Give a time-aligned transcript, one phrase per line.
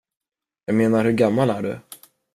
[0.65, 1.79] Jag menar, hur gammal är du?